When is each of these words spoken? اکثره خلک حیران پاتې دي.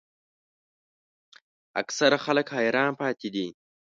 اکثره 1.81 2.17
خلک 2.25 2.47
حیران 2.57 2.91
پاتې 3.01 3.27
دي. 3.35 3.47